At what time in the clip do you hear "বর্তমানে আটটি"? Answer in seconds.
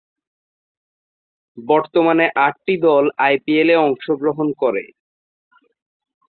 1.57-2.73